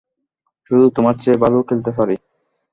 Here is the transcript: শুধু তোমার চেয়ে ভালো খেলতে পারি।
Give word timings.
শুধু 0.71 0.85
তোমার 0.95 1.15
চেয়ে 1.17 1.41
ভালো 1.43 1.57
খেলতে 1.67 1.91
পারি। 1.97 2.15